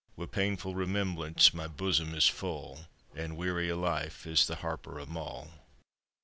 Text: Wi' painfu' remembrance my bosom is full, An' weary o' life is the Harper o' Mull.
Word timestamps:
Wi' 0.15 0.25
painfu' 0.25 0.73
remembrance 0.73 1.53
my 1.53 1.67
bosom 1.67 2.15
is 2.15 2.25
full, 2.25 2.87
An' 3.15 3.35
weary 3.35 3.69
o' 3.69 3.77
life 3.77 4.25
is 4.25 4.47
the 4.47 4.55
Harper 4.55 4.99
o' 4.99 5.05
Mull. 5.05 5.51